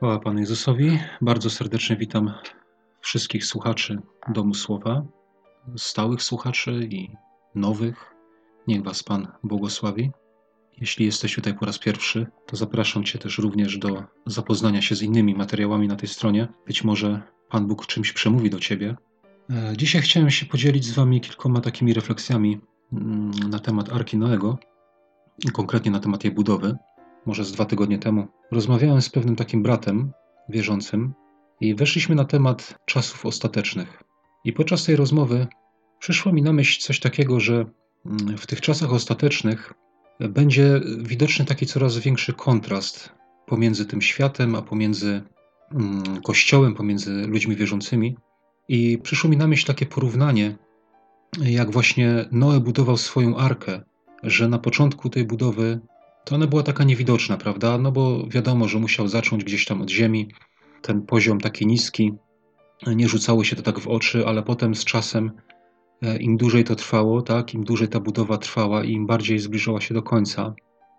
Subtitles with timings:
[0.00, 0.98] Chwała Panu Jezusowi.
[1.20, 2.32] Bardzo serdecznie witam
[3.00, 3.98] wszystkich słuchaczy
[4.28, 5.02] Domu Słowa,
[5.76, 7.10] stałych słuchaczy i
[7.54, 8.14] nowych.
[8.66, 10.10] Niech Was Pan błogosławi.
[10.80, 15.02] Jeśli jesteś tutaj po raz pierwszy, to zapraszam Cię też również do zapoznania się z
[15.02, 16.48] innymi materiałami na tej stronie.
[16.66, 18.96] Być może Pan Bóg czymś przemówi do Ciebie.
[19.50, 22.60] E, dzisiaj chciałem się podzielić z Wami kilkoma takimi refleksjami
[22.92, 24.58] mm, na temat Arki Noego,
[25.52, 26.76] konkretnie na temat jej budowy
[27.26, 30.12] może z dwa tygodnie temu, rozmawiałem z pewnym takim bratem
[30.48, 31.14] wierzącym
[31.60, 34.02] i weszliśmy na temat czasów ostatecznych.
[34.44, 35.46] I podczas tej rozmowy
[35.98, 37.64] przyszło mi na myśl coś takiego, że
[38.06, 39.74] mm, w tych czasach ostatecznych
[40.20, 43.12] będzie widoczny taki coraz większy kontrast
[43.46, 45.22] pomiędzy tym światem, a pomiędzy
[45.72, 48.16] mm, Kościołem, pomiędzy ludźmi wierzącymi.
[48.68, 50.56] I przyszło mi na myśl takie porównanie,
[51.42, 53.80] jak właśnie Noe budował swoją arkę,
[54.22, 55.80] że na początku tej budowy
[56.24, 57.78] to ona była taka niewidoczna, prawda?
[57.78, 60.28] No bo wiadomo, że musiał zacząć gdzieś tam od ziemi,
[60.82, 62.12] ten poziom taki niski,
[62.86, 65.30] nie rzucało się to tak w oczy, ale potem z czasem,
[66.02, 69.80] e, im dłużej to trwało, tak, im dłużej ta budowa trwała i im bardziej zbliżała
[69.80, 70.54] się do końca,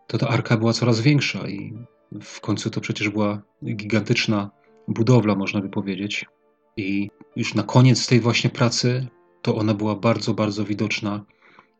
[0.08, 1.74] to ta arka była coraz większa i
[2.22, 4.50] w końcu to przecież była gigantyczna
[4.88, 6.26] budowla, można by powiedzieć.
[6.78, 9.08] I już na koniec tej właśnie pracy
[9.42, 11.26] to ona była bardzo, bardzo widoczna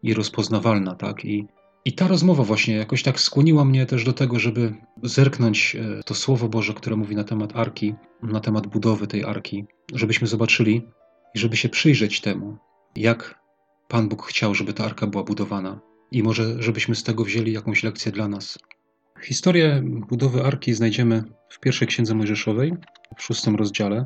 [0.04, 1.26] i rozpoznawalna, tak?
[1.26, 1.48] I
[1.86, 6.14] i ta rozmowa właśnie jakoś tak skłoniła mnie też do tego, żeby zerknąć e, to
[6.14, 10.88] Słowo Boże, które mówi na temat arki, na temat budowy tej arki, żebyśmy zobaczyli
[11.36, 12.58] i żeby się przyjrzeć temu,
[12.96, 13.42] jak
[13.88, 15.80] Pan Bóg chciał, żeby ta arka była budowana.
[16.12, 18.60] I może, żebyśmy z tego wzięli jakąś lekcję dla nas.
[19.22, 22.74] Historię budowy arki znajdziemy w pierwszej księdze Mojżeszowej,
[23.18, 24.06] w szóstym rozdziale.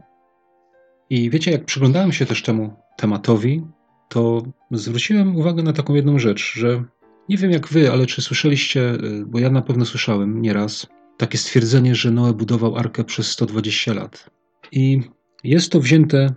[1.10, 3.64] I wiecie, jak przyglądałem się też temu tematowi,
[4.10, 6.84] to zwróciłem uwagę na taką jedną rzecz, że
[7.30, 10.88] nie wiem jak wy, ale czy słyszeliście, y, bo ja na pewno słyszałem nieraz,
[11.18, 14.30] takie stwierdzenie, że Noe budował arkę przez 120 lat.
[14.72, 15.02] I
[15.44, 16.34] jest to wzięte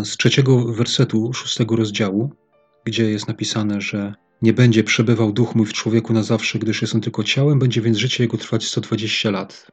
[0.00, 2.30] y, z trzeciego wersetu szóstego rozdziału,
[2.84, 6.94] gdzie jest napisane, że nie będzie przebywał duch mój w człowieku na zawsze, gdyż jest
[6.94, 9.70] on tylko ciałem, będzie więc życie jego trwać 120 lat.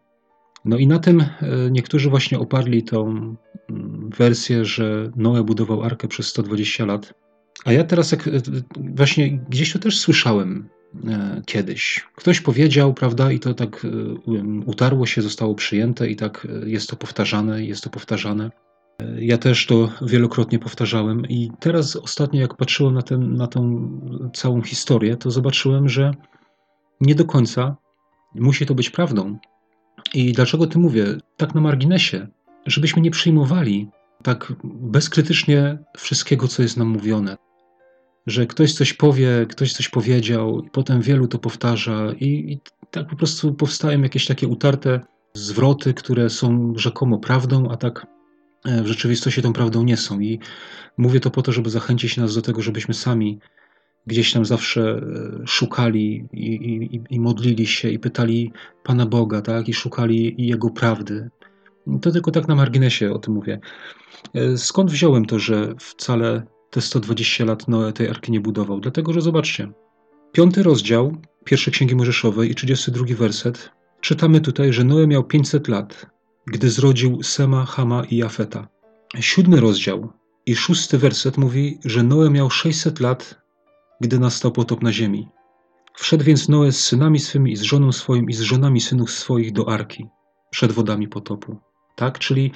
[0.65, 1.27] No i na tym y,
[1.71, 3.07] niektórzy właśnie oparli tą
[3.69, 7.13] mm, wersję, że Noe budował arkę przez 120 lat.
[7.65, 8.31] A ja teraz, jak, e,
[8.95, 10.69] właśnie gdzieś to też słyszałem
[11.07, 12.07] e, kiedyś.
[12.15, 13.89] Ktoś powiedział, prawda, i to tak e,
[14.65, 18.51] utarło się, zostało przyjęte, i tak jest to powtarzane, jest to powtarzane.
[19.19, 23.91] Ja też to wielokrotnie powtarzałem, i teraz ostatnio, jak patrzyłem na, ten, na tą
[24.33, 26.13] całą historię, to zobaczyłem, że
[27.01, 27.75] nie do końca
[28.35, 29.37] musi to być prawdą.
[30.13, 31.05] I dlaczego ty mówię?
[31.37, 32.27] Tak na marginesie,
[32.65, 33.89] żebyśmy nie przyjmowali
[34.23, 37.37] tak bezkrytycznie wszystkiego, co jest nam mówione
[38.27, 42.59] że ktoś coś powie, ktoś coś powiedział, i potem wielu to powtarza, i, i
[42.91, 44.99] tak po prostu powstają jakieś takie utarte
[45.33, 48.07] zwroty, które są rzekomo prawdą, a tak
[48.65, 50.19] e, w rzeczywistości tą prawdą nie są.
[50.19, 50.39] I
[50.97, 53.39] mówię to po to, żeby zachęcić nas do tego, żebyśmy sami
[54.07, 58.51] gdzieś tam zawsze e, szukali i, i, i modlili się i pytali
[58.83, 61.29] Pana Boga, tak, i szukali Jego prawdy.
[62.01, 63.59] To tylko tak na marginesie o tym mówię.
[64.33, 68.79] E, skąd wziąłem to, że wcale te 120 lat Noe tej arki nie budował.
[68.79, 69.71] Dlatego, że zobaczcie,
[70.31, 73.71] piąty rozdział pierwszej Księgi Mojżeszowej i 32 werset,
[74.01, 76.05] czytamy tutaj, że Noe miał 500 lat,
[76.47, 78.67] gdy zrodził Sema, Hama i Jafeta.
[79.19, 80.13] Siódmy rozdział
[80.45, 83.41] i szósty werset mówi, że Noe miał 600 lat,
[84.01, 85.27] gdy nastał potop na ziemi.
[85.95, 89.51] Wszedł więc Noe z synami swymi i z żoną swoim i z żonami synów swoich
[89.51, 90.07] do arki
[90.49, 91.57] przed wodami potopu.
[91.95, 92.51] Tak, czyli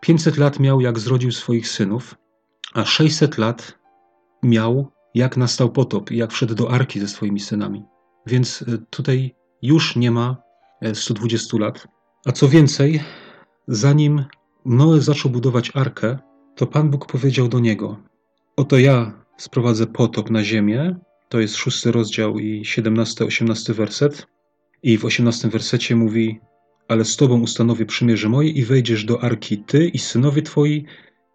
[0.00, 2.14] 500 lat miał, jak zrodził swoich synów,
[2.74, 3.78] a 600 lat
[4.42, 7.84] miał, jak nastał potop i jak wszedł do arki ze swoimi synami.
[8.26, 10.36] Więc e, tutaj już nie ma
[10.94, 11.88] 120 e, lat.
[12.26, 13.02] A co więcej,
[13.68, 14.24] zanim
[14.64, 16.18] Noe zaczął budować arkę,
[16.56, 18.02] to Pan Bóg powiedział do niego:
[18.56, 20.96] Oto ja sprowadzę potop na ziemię.
[21.28, 24.26] To jest szósty rozdział i 17-18 werset.
[24.82, 26.40] I w 18 wersecie mówi:
[26.88, 30.84] Ale z tobą ustanowię przymierze moje i wejdziesz do arki ty i synowie twoi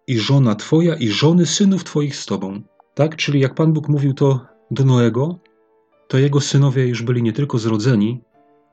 [0.08, 2.62] i żona twoja i żony synów twoich z tobą.
[2.94, 3.16] Tak?
[3.16, 5.40] Czyli jak Pan Bóg mówił to do Noego,
[6.08, 8.22] to jego synowie już byli nie tylko zrodzeni,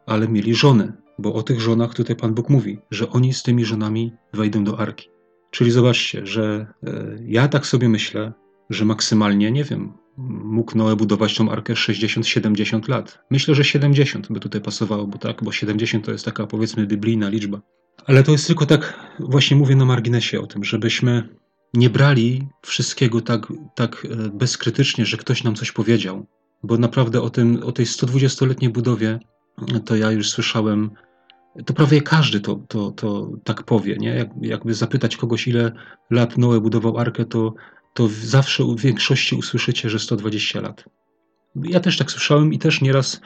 [0.06, 3.64] ale mieli żony, bo o tych żonach tutaj Pan Bóg mówi, że oni z tymi
[3.64, 5.08] żonami wejdą do arki.
[5.50, 8.32] Czyli zobaczcie, że e, ja tak sobie myślę,
[8.70, 9.92] że maksymalnie, nie wiem,
[10.44, 13.18] mógł Noe budować tą arkę 60-70 lat.
[13.30, 17.28] Myślę, że 70 by tutaj pasowało, bo tak, bo 70 to jest taka powiedzmy biblijna
[17.28, 17.60] liczba.
[18.06, 21.28] Ale to jest tylko tak, właśnie mówię na marginesie o tym, żebyśmy
[21.74, 26.26] nie brali wszystkiego tak, tak e, bezkrytycznie, że ktoś nam coś powiedział.
[26.62, 29.18] Bo naprawdę o, tym, o tej 120-letniej budowie
[29.84, 30.90] to ja już słyszałem
[31.66, 34.08] to prawie każdy to, to, to tak powie, nie?
[34.08, 35.72] Jak, jakby zapytać kogoś, ile
[36.10, 37.54] lat Noe budował arkę, to,
[37.94, 40.84] to zawsze u większości usłyszycie, że 120 lat.
[41.56, 43.20] Ja też tak słyszałem i też nieraz e,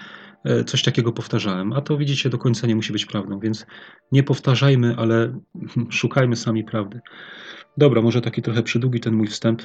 [0.66, 3.66] coś takiego powtarzałem, a to widzicie, do końca nie musi być prawdą, więc
[4.12, 5.40] nie powtarzajmy, ale
[5.90, 7.00] szukajmy sami prawdy.
[7.76, 9.62] Dobra, może taki trochę przydługi ten mój wstęp,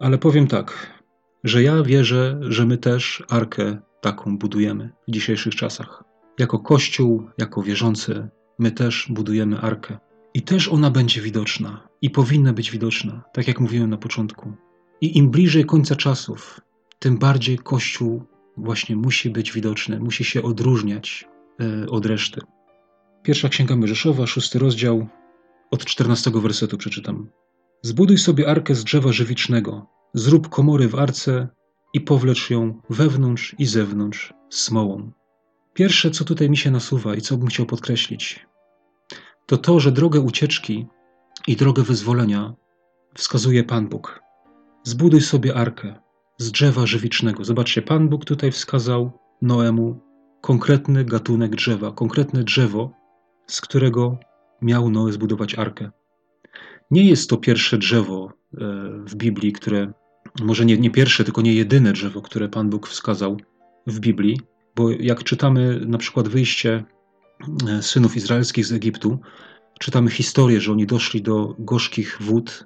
[0.00, 1.00] ale powiem tak,
[1.44, 6.04] że ja wierzę, że my też arkę taką budujemy w dzisiejszych czasach.
[6.38, 9.98] Jako Kościół, jako wierzący, my też budujemy arkę.
[10.34, 14.52] I też ona będzie widoczna i powinna być widoczna, tak jak mówiłem na początku.
[15.00, 16.60] I im bliżej końca czasów,
[16.98, 18.22] tym bardziej Kościół
[18.56, 21.28] właśnie musi być widoczny, musi się odróżniać
[21.60, 22.40] e, od reszty.
[23.22, 25.06] Pierwsza Księga Mojżeszowa, szósty rozdział,
[25.70, 27.28] od czternastego wersetu przeczytam.
[27.82, 31.48] Zbuduj sobie arkę z drzewa żywicznego, zrób komory w arce
[31.92, 35.12] i powlecz ją wewnątrz i zewnątrz smołą.
[35.74, 38.46] Pierwsze, co tutaj mi się nasuwa i co bym chciał podkreślić,
[39.46, 40.86] to to, że drogę ucieczki
[41.46, 42.54] i drogę wyzwolenia
[43.14, 44.20] wskazuje Pan Bóg.
[44.82, 46.03] Zbuduj sobie arkę
[46.38, 47.44] z drzewa żywicznego.
[47.44, 49.10] Zobaczcie, Pan Bóg tutaj wskazał
[49.42, 50.00] Noemu
[50.40, 52.92] konkretny gatunek drzewa, konkretne drzewo,
[53.46, 54.18] z którego
[54.62, 55.90] miał Noe zbudować arkę.
[56.90, 58.56] Nie jest to pierwsze drzewo e,
[59.06, 59.92] w Biblii, które,
[60.42, 63.36] może nie, nie pierwsze, tylko nie jedyne drzewo, które Pan Bóg wskazał
[63.86, 64.40] w Biblii,
[64.76, 66.84] bo jak czytamy na przykład wyjście
[67.68, 69.18] e, synów izraelskich z Egiptu,
[69.78, 72.64] czytamy historię, że oni doszli do gorzkich wód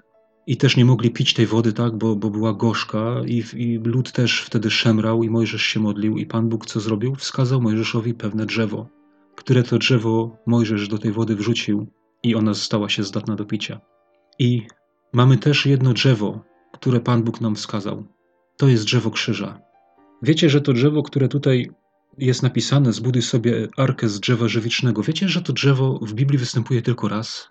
[0.48, 4.12] i też nie mogli pić tej wody, tak, bo, bo była gorzka i, i lud
[4.12, 7.14] też wtedy szemrał i Mojżesz się modlił i Pan Bóg co zrobił?
[7.14, 8.88] Wskazał Mojżeszowi pewne drzewo,
[9.36, 11.86] które to drzewo Mojżesz do tej wody wrzucił
[12.22, 13.80] i ona stała się zdatna do picia.
[14.38, 14.66] I
[15.12, 18.04] mamy też jedno drzewo, które Pan Bóg nam wskazał.
[18.56, 19.60] To jest drzewo krzyża.
[20.22, 21.70] Wiecie, że to drzewo, które tutaj
[22.18, 25.02] jest napisane, zbuduj sobie arkę z drzewa żywicznego.
[25.02, 27.48] Wiecie, że to drzewo w Biblii występuje tylko raz?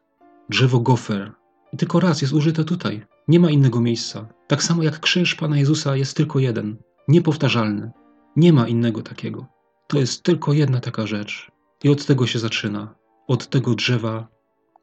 [0.50, 1.37] Drzewo gofer.
[1.74, 3.06] I tylko raz jest użyte tutaj.
[3.28, 4.28] Nie ma innego miejsca.
[4.48, 6.78] Tak samo jak krzyż Pana Jezusa jest tylko jeden.
[7.08, 7.92] Niepowtarzalny.
[8.36, 9.46] Nie ma innego takiego.
[9.88, 11.52] To jest tylko jedna taka rzecz.
[11.84, 12.96] I od tego się zaczyna.
[13.28, 14.28] Od tego drzewa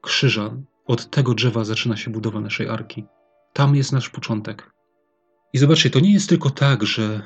[0.00, 3.04] krzyża, od tego drzewa zaczyna się budowa naszej arki.
[3.52, 4.72] Tam jest nasz początek.
[5.52, 7.22] I zobaczcie, to nie jest tylko tak, że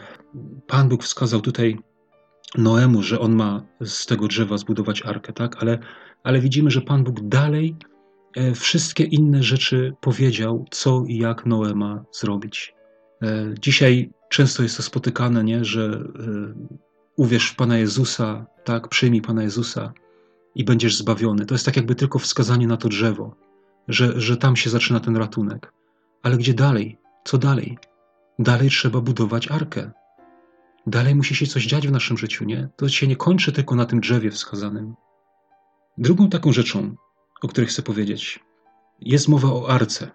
[0.66, 1.78] Pan Bóg wskazał tutaj
[2.58, 5.62] Noemu, że on ma z tego drzewa zbudować arkę, tak?
[5.62, 5.78] Ale,
[6.22, 7.76] ale widzimy, że Pan Bóg dalej
[8.54, 12.74] wszystkie inne rzeczy powiedział, co i jak Noe ma zrobić.
[13.22, 15.64] E, dzisiaj często jest to spotykane, nie?
[15.64, 16.54] że e,
[17.16, 19.92] uwierz w Pana Jezusa, tak, przyjmij Pana Jezusa
[20.54, 21.46] i będziesz zbawiony.
[21.46, 23.36] To jest tak jakby tylko wskazanie na to drzewo,
[23.88, 25.72] że, że tam się zaczyna ten ratunek.
[26.22, 26.98] Ale gdzie dalej?
[27.24, 27.78] Co dalej?
[28.38, 29.90] Dalej trzeba budować arkę.
[30.86, 32.68] Dalej musi się coś dziać w naszym życiu, nie?
[32.76, 34.94] To się nie kończy tylko na tym drzewie wskazanym.
[35.98, 36.96] Drugą taką rzeczą,
[37.42, 38.40] o której chcę powiedzieć,
[39.00, 40.10] jest mowa o arce.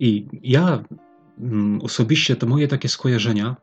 [0.00, 0.82] I ja
[1.38, 3.56] mm, osobiście to moje takie skojarzenia,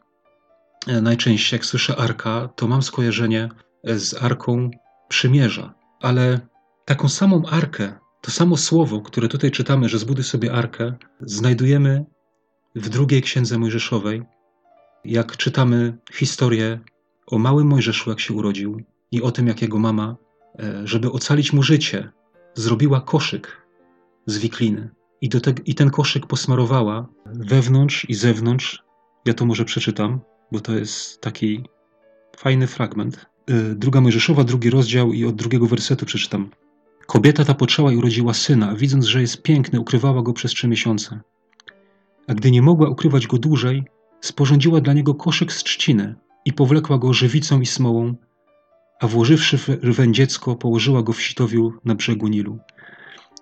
[0.88, 3.50] e, najczęściej jak słyszę arka, to mam skojarzenie
[3.84, 4.72] z arką
[5.08, 5.74] przymierza.
[6.02, 6.40] Ale
[6.86, 12.06] taką samą arkę, to samo słowo, które tutaj czytamy, że zbuduj sobie arkę, znajdujemy
[12.76, 14.24] w drugiej księdze Mojżeszowej,
[15.06, 16.80] jak czytamy historię
[17.28, 18.82] o małym Mojżeszu, jak się urodził,
[19.12, 20.16] i o tym, jak jego mama,
[20.60, 22.12] e, żeby ocalić mu życie,
[22.56, 23.68] zrobiła koszyk
[24.26, 24.90] z wikliny.
[25.22, 28.84] I, do te, I ten koszyk posmarowała wewnątrz i zewnątrz.
[29.26, 30.20] Ja to może przeczytam,
[30.52, 31.64] bo to jest taki
[32.38, 33.26] fajny fragment.
[33.48, 36.50] E, druga Mojżeszowa, drugi rozdział i od drugiego wersetu przeczytam.
[37.06, 40.68] Kobieta ta poczęła i urodziła syna, a widząc, że jest piękny, ukrywała go przez trzy
[40.68, 41.20] miesiące.
[42.28, 43.84] A gdy nie mogła ukrywać go dłużej,
[44.22, 48.16] sporządziła dla niego koszyk z trzciny i powlekła go żywicą i smołą,
[49.04, 52.60] a włożywszy w rwę dziecko, położyła go w sitowiu na brzegu Nilu.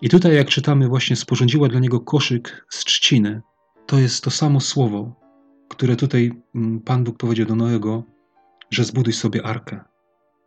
[0.02, 3.42] I tutaj, jak czytamy, właśnie sporządziła dla niego koszyk z trzciny.
[3.86, 5.16] To jest to samo słowo,
[5.70, 8.04] które tutaj mm, Pan Bóg powiedział do Noego,
[8.72, 9.80] że zbuduj sobie arkę.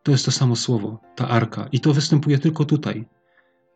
[0.03, 1.69] To jest to samo słowo, ta arka.
[1.73, 3.05] I to występuje tylko tutaj.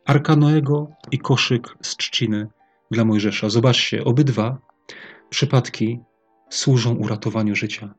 [0.07, 2.49] Arka Noego i koszyk z trzciny
[2.91, 3.51] dla Mojżesza.
[3.51, 4.59] Zobaczcie, obydwa
[5.31, 6.01] przypadki
[6.51, 7.95] służą uratowaniu życia.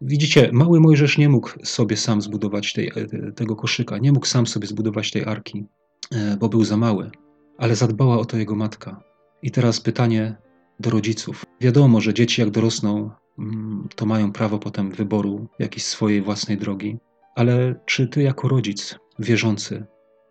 [0.00, 4.46] Widzicie, mały Mojżesz nie mógł sobie sam zbudować tej, e, tego koszyka, nie mógł sam
[4.46, 5.66] sobie zbudować tej arki,
[6.12, 7.10] e, bo był za mały,
[7.58, 9.02] ale zadbała o to jego matka.
[9.42, 10.36] I teraz pytanie
[10.80, 11.44] do rodziców.
[11.60, 16.96] Wiadomo, że dzieci jak dorosną, mm, to mają prawo potem wyboru jakiejś swojej własnej drogi,
[17.34, 19.84] ale czy ty jako rodzic wierzący,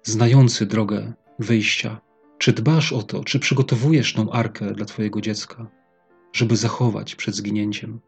[0.03, 2.01] znający drogę wyjścia,
[2.37, 5.67] czy dbasz o to, czy przygotowujesz tą arkę dla twojego dziecka?
[6.33, 7.99] żeby zachować przed zginięciem?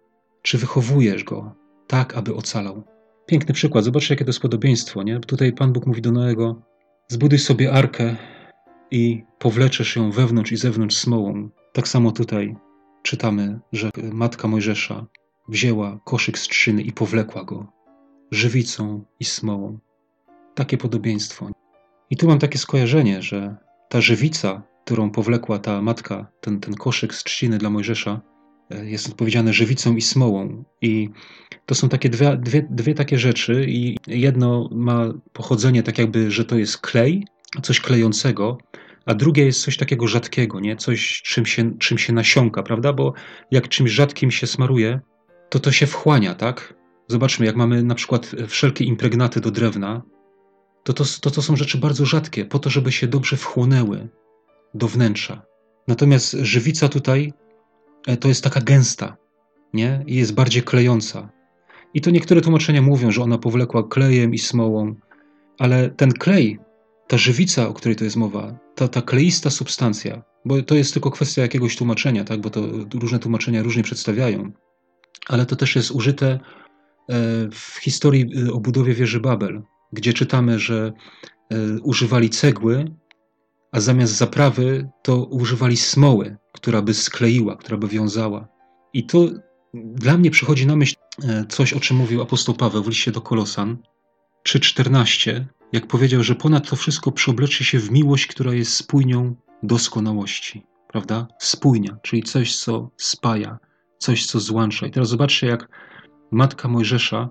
[0.45, 1.55] Czy wychowujesz go
[1.87, 2.83] tak, aby ocalał?
[3.25, 3.83] Piękny przykład.
[3.85, 5.03] Zobaczcie, jakie to jest podobieństwo.
[5.03, 5.19] Nie?
[5.19, 6.61] Tutaj Pan Bóg mówi do Noego:
[7.07, 8.15] Zbuduj sobie arkę
[8.91, 11.49] i powleczesz ją wewnątrz i zewnątrz smołą.
[11.73, 12.55] Tak samo tutaj
[13.03, 15.05] czytamy, że matka Mojżesza
[15.49, 17.67] wzięła koszyk z trzyny i powlekła go
[18.31, 19.79] żywicą i smołą.
[20.55, 21.49] Takie podobieństwo.
[22.09, 23.55] I tu mam takie skojarzenie, że
[23.89, 28.21] ta żywica, którą powlekła ta matka, ten, ten koszyk z trzciny dla Mojżesza,
[28.69, 30.63] jest odpowiedziane żywicą i smołą.
[30.81, 31.09] I
[31.65, 36.45] to są takie dwie, dwie, dwie takie rzeczy i jedno ma pochodzenie tak jakby, że
[36.45, 37.27] to jest klej,
[37.63, 38.57] coś klejącego,
[39.05, 40.75] a drugie jest coś takiego rzadkiego, nie?
[40.75, 42.93] Coś, czym się, czym się nasiąka, prawda?
[42.93, 43.13] Bo
[43.51, 44.99] jak czymś rzadkim się smaruje,
[45.49, 46.73] to to się wchłania, tak?
[47.07, 50.01] Zobaczmy, jak mamy na przykład wszelkie impregnaty do drewna,
[50.83, 54.09] to to, to to są rzeczy bardzo rzadkie, po to, żeby się dobrze wchłonęły
[54.73, 55.41] do wnętrza.
[55.87, 57.44] Natomiast żywica tutaj e,
[58.19, 59.17] to jest taka gęsta,
[59.73, 60.03] nie?
[60.07, 61.29] I jest bardziej klejąca.
[61.93, 64.95] I to niektóre tłumaczenia mówią, że ona powlekła klejem i smołą,
[65.59, 66.59] ale ten klej,
[67.07, 71.11] ta żywica, o której to jest mowa, ta, ta kleista substancja, bo to jest tylko
[71.11, 72.41] kwestia jakiegoś tłumaczenia, tak?
[72.41, 72.61] bo to
[72.93, 74.51] różne tłumaczenia różnie przedstawiają,
[75.27, 76.39] ale to też jest użyte e,
[77.51, 79.61] w historii e, o budowie wieży Babel,
[79.93, 80.93] gdzie czytamy, że
[81.49, 82.85] e, używali cegły,
[83.75, 88.47] a zamiast zaprawy to używali smoły, która by skleiła, która by wiązała.
[88.93, 89.29] I to
[89.73, 90.95] dla mnie przychodzi na myśl
[91.49, 93.77] coś, o czym mówił apostoł Paweł w liście do Kolosan
[94.47, 100.65] 3,14, jak powiedział, że ponad to wszystko przeobleczy się w miłość, która jest spójnią doskonałości.
[100.87, 101.27] Prawda?
[101.39, 103.57] Spójnia, czyli coś, co spaja,
[103.97, 104.87] coś, co złącza.
[104.87, 105.67] I teraz zobaczcie, jak
[106.31, 107.29] matka Mojżesza,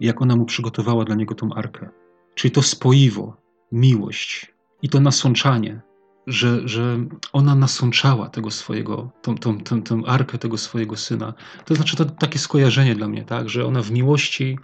[0.00, 1.88] jak ona mu przygotowała dla niego tą arkę.
[2.34, 3.36] Czyli to spoiwo,
[3.72, 5.80] miłość i to nasączanie,
[6.26, 6.98] że, że
[7.32, 11.34] ona nasączała tego swojego, tą, tą, tą, tą arkę tego swojego syna.
[11.64, 14.58] To znaczy to takie skojarzenie dla mnie, tak, że ona w miłości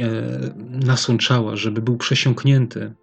[0.00, 0.10] e,
[0.58, 2.94] nasączała, żeby był przesiąknięty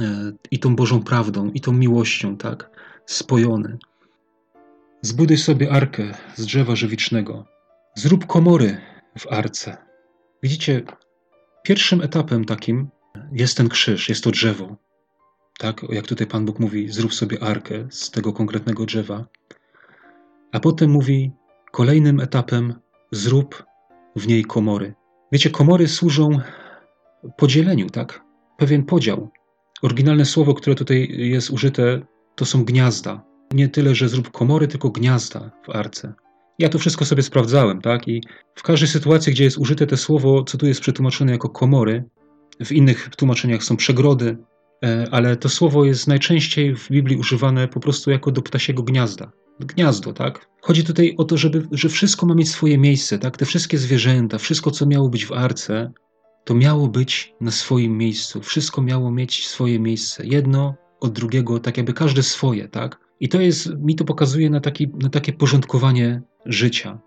[0.00, 2.70] e, i tą Bożą prawdą, i tą miłością, tak,
[3.06, 3.78] spojony.
[5.02, 7.44] Zbuduj sobie arkę z drzewa żywicznego.
[7.94, 8.80] Zrób komory
[9.18, 9.76] w arce.
[10.42, 10.82] Widzicie,
[11.62, 12.88] pierwszym etapem takim
[13.32, 14.76] jest ten krzyż, jest to drzewo.
[15.58, 19.26] Tak, jak tutaj Pan Bóg mówi, zrób sobie arkę z tego konkretnego drzewa.
[20.52, 21.32] A potem mówi,
[21.72, 22.74] kolejnym etapem
[23.12, 23.64] zrób
[24.16, 24.94] w niej komory.
[25.32, 26.38] Wiecie, komory służą
[27.36, 28.24] podzieleniu, tak?
[28.56, 29.30] Pewien podział.
[29.82, 34.90] Oryginalne słowo, które tutaj jest użyte, to są gniazda nie tyle, że zrób komory, tylko
[34.90, 36.12] gniazda w arce.
[36.58, 38.08] Ja to wszystko sobie sprawdzałem, tak?
[38.08, 38.22] I
[38.54, 42.04] w każdej sytuacji, gdzie jest użyte to słowo, co tu jest przetłumaczone jako komory,
[42.64, 44.36] w innych tłumaczeniach są przegrody,
[45.10, 49.32] ale to słowo jest najczęściej w Biblii używane po prostu jako do ptasiego gniazda.
[49.60, 50.46] Gniazdo, tak?
[50.62, 53.36] Chodzi tutaj o to, żeby, że wszystko ma mieć swoje miejsce, tak?
[53.36, 55.92] Te wszystkie zwierzęta, wszystko, co miało być w arce,
[56.44, 58.40] to miało być na swoim miejscu.
[58.42, 60.26] Wszystko miało mieć swoje miejsce.
[60.26, 63.00] Jedno od drugiego, tak jakby każde swoje, tak?
[63.20, 66.98] I to jest, mi to pokazuje na, taki, na takie porządkowanie życia.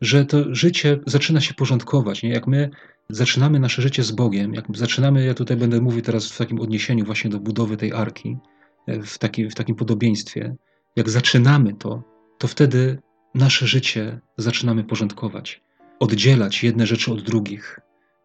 [0.00, 2.22] Że to życie zaczyna się porządkować.
[2.22, 2.30] Nie?
[2.30, 2.70] Jak my
[3.08, 7.04] zaczynamy nasze życie z Bogiem, jak zaczynamy, ja tutaj będę mówił teraz w takim odniesieniu
[7.04, 8.36] właśnie do budowy tej arki,
[8.86, 10.56] e, w, taki, w takim podobieństwie,
[10.96, 12.02] jak zaczynamy to,
[12.38, 12.98] to wtedy
[13.34, 15.62] nasze życie zaczynamy porządkować,
[16.00, 17.80] oddzielać jedne rzeczy od drugich,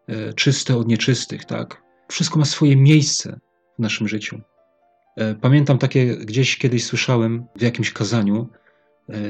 [0.06, 1.82] e, czyste od nieczystych, tak?
[2.08, 3.40] Wszystko ma swoje miejsce
[3.78, 4.40] w naszym życiu.
[5.16, 8.48] E, pamiętam takie, gdzieś kiedyś słyszałem w jakimś kazaniu,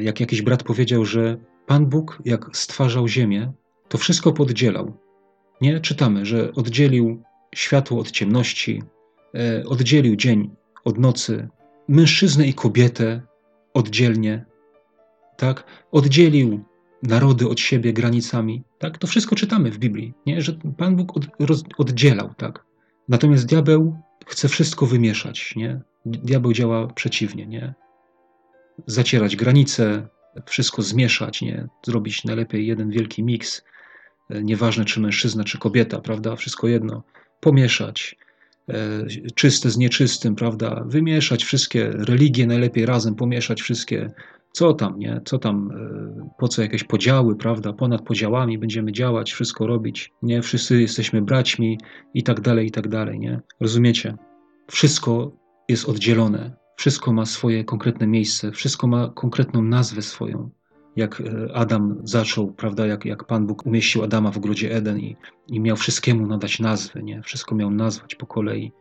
[0.00, 1.36] jak jakiś brat powiedział, że
[1.66, 3.52] Pan Bóg, jak stwarzał ziemię,
[3.88, 5.07] to wszystko poddzielał.
[5.60, 7.22] Nie czytamy, że oddzielił
[7.54, 8.82] światło od ciemności,
[9.34, 10.50] e, oddzielił dzień
[10.84, 11.48] od nocy,
[11.88, 13.22] mężczyznę i kobietę
[13.74, 14.44] oddzielnie,
[15.36, 15.64] tak?
[15.92, 16.64] Oddzielił
[17.02, 18.98] narody od siebie granicami, tak?
[18.98, 20.42] To wszystko czytamy w Biblii, nie?
[20.42, 22.64] Że Pan Bóg od, roz, oddzielał, tak?
[23.08, 23.96] Natomiast diabeł
[24.26, 25.80] chce wszystko wymieszać, nie?
[26.06, 27.74] Diabeł działa przeciwnie, nie?
[28.86, 30.08] Zacierać granice,
[30.46, 31.68] wszystko zmieszać, nie?
[31.86, 33.64] Zrobić najlepiej jeden wielki miks,
[34.30, 36.36] nieważne czy mężczyzna, czy kobieta, prawda?
[36.36, 37.02] Wszystko jedno.
[37.40, 38.16] Pomieszać,
[38.68, 40.84] e, czyste z nieczystym, prawda?
[40.86, 44.10] Wymieszać wszystkie religie najlepiej razem, pomieszać wszystkie
[44.52, 45.20] co tam, nie?
[45.24, 47.72] Co tam, e, po co jakieś podziały, prawda?
[47.72, 50.42] Ponad podziałami będziemy działać, wszystko robić, nie?
[50.42, 51.78] Wszyscy jesteśmy braćmi
[52.14, 53.40] i tak dalej, i tak dalej, nie?
[53.60, 54.16] Rozumiecie?
[54.70, 55.32] Wszystko
[55.68, 60.50] jest oddzielone, wszystko ma swoje konkretne miejsce, wszystko ma konkretną nazwę swoją.
[60.96, 65.16] Jak e, Adam zaczął, prawda, jak, jak Pan Bóg umieścił Adama w ogrodzie Eden i,
[65.48, 67.22] i miał wszystkiemu nadać nazwy, nie?
[67.22, 68.72] Wszystko miał nazwać po kolei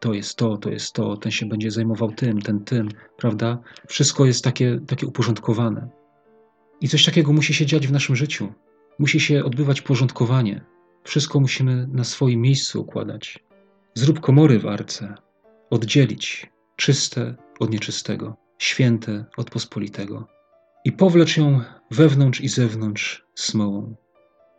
[0.00, 3.58] to jest to, to jest to, ten się będzie zajmował tym, ten tym, prawda?
[3.86, 5.88] Wszystko jest takie, takie uporządkowane.
[6.80, 8.52] I coś takiego musi się dziać w naszym życiu.
[8.98, 10.64] Musi się odbywać porządkowanie.
[11.04, 13.44] Wszystko musimy na swoim miejscu układać.
[13.94, 15.14] Zrób komory w arce,
[15.70, 20.37] oddzielić czyste od nieczystego, święte od pospolitego.
[20.88, 23.94] I powlecz ją wewnątrz i zewnątrz smołą.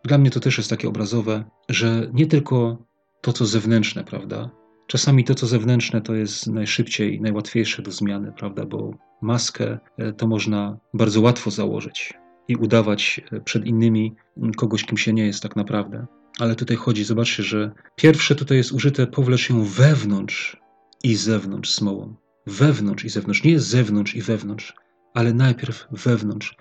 [0.03, 2.86] Dla mnie to też jest takie obrazowe, że nie tylko
[3.21, 4.50] to, co zewnętrzne, prawda?
[4.88, 8.65] Czasami to, co zewnętrzne, to jest najszybciej, najłatwiejsze do zmiany, prawda?
[8.65, 12.13] Bo maskę e, to można bardzo łatwo założyć
[12.48, 14.15] i udawać e, przed innymi
[14.57, 16.05] kogoś, kim się nie jest tak naprawdę.
[16.39, 20.57] Ale tutaj chodzi, zobaczcie, że pierwsze tutaj jest użyte, powlecz ją wewnątrz
[21.03, 22.15] i zewnątrz smołą.
[22.48, 23.43] Wewnątrz i zewnątrz.
[23.43, 24.74] Nie zewnątrz i wewnątrz,
[25.13, 26.56] ale najpierw wewnątrz.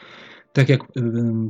[0.53, 0.81] Tak jak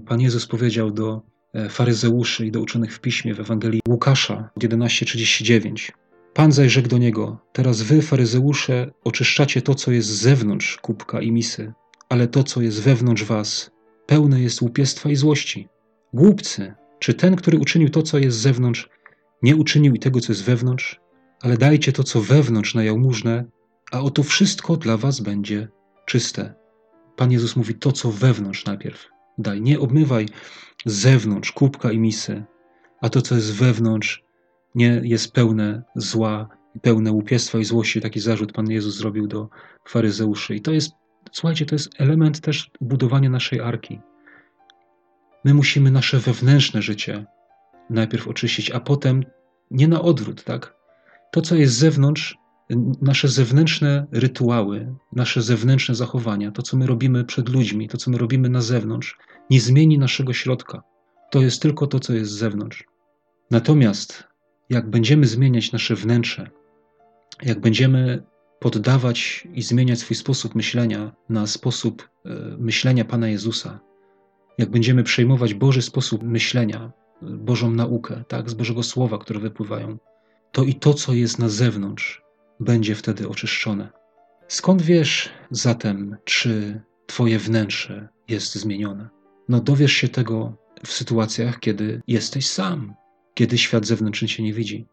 [0.07, 1.23] Pan Jezus powiedział do
[1.55, 5.93] e, faryzeuszy i do uczonych w piśmie w Ewangelii Łukasza 11:39.
[6.35, 11.21] Pan zaś rzekł do niego: Teraz wy, faryzeusze, oczyszczacie to, co jest z zewnątrz kubka
[11.21, 11.73] i misy,
[12.09, 13.71] ale to, co jest wewnątrz was,
[14.07, 15.69] pełne jest łupiestwa i złości.
[16.12, 18.88] Głupcy, czy ten, który uczynił to, co jest z zewnątrz,
[19.43, 21.00] nie uczynił i tego, co jest wewnątrz?
[21.43, 23.45] Ale dajcie to, co wewnątrz na jałmużnę,
[23.93, 25.69] a oto wszystko dla was będzie
[26.07, 26.55] czyste.
[27.18, 29.08] Pan Jezus mówi to, co wewnątrz najpierw
[29.38, 29.60] daj.
[29.60, 30.28] Nie obmywaj
[30.87, 32.44] z zewnątrz kubka i misy,
[33.00, 34.25] a to, co jest wewnątrz,
[34.75, 36.48] nie jest pełne zła,
[36.82, 38.00] pełne łupiestwa i złości.
[38.00, 39.48] Taki zarzut Pan Jezus zrobił do
[39.84, 40.54] faryzeuszy.
[40.56, 40.92] I to jest,
[41.32, 44.00] słuchajcie, to jest element też budowania naszej arki.
[45.44, 47.26] My musimy nasze wewnętrzne życie
[47.90, 49.25] najpierw oczyścić, a potem
[49.70, 50.75] nie na odwrót, tak?
[51.32, 52.38] To, co jest z zewnątrz,
[53.02, 58.18] nasze zewnętrzne rytuały, nasze zewnętrzne zachowania, to co my robimy przed ludźmi, to co my
[58.18, 59.18] robimy na zewnątrz,
[59.50, 60.82] nie zmieni naszego środka.
[61.30, 62.84] To jest tylko to, co jest z zewnątrz.
[63.50, 64.25] Natomiast
[64.70, 66.50] jak będziemy zmieniać nasze wnętrze,
[67.42, 68.22] jak będziemy
[68.60, 73.80] poddawać i zmieniać swój sposób myślenia na sposób e, myślenia Pana Jezusa,
[74.58, 79.98] jak będziemy przejmować Boży sposób myślenia, Bożą naukę, tak, z Bożego Słowa, które wypływają,
[80.52, 82.22] to i to, co jest na zewnątrz,
[82.60, 83.88] będzie wtedy oczyszczone.
[84.49, 89.08] Skąd wiesz zatem, czy Twoje wnętrze jest zmienione?
[89.49, 92.94] No dowiesz się tego w sytuacjach, kiedy jesteś sam,
[93.34, 94.86] kiedy świat zewnętrzny cię nie widzi.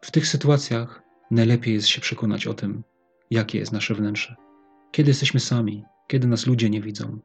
[0.00, 2.82] W tych sytuacjach najlepiej jest się przekonać o tym,
[3.30, 4.36] jakie jest nasze wnętrze.
[4.92, 7.18] Kiedy jesteśmy sami, kiedy nas ludzie nie widzą.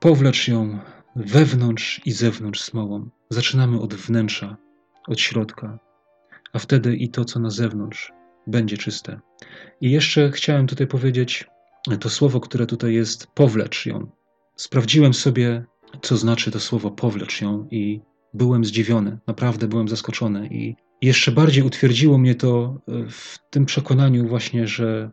[0.00, 0.78] Powlecz ją
[1.16, 3.08] wewnątrz i zewnątrz smołą.
[3.30, 4.56] Zaczynamy od wnętrza,
[5.06, 5.78] od środka,
[6.52, 8.12] a wtedy i to, co na zewnątrz,
[8.46, 9.20] będzie czyste.
[9.80, 11.44] I jeszcze chciałem tutaj powiedzieć
[12.00, 14.10] to słowo, które tutaj jest, powlecz ją.
[14.56, 15.64] Sprawdziłem sobie,
[16.02, 18.00] co znaczy to słowo powlecz ją i
[18.34, 22.80] byłem zdziwiony, naprawdę byłem zaskoczony i jeszcze bardziej utwierdziło mnie to
[23.10, 25.10] w tym przekonaniu właśnie, że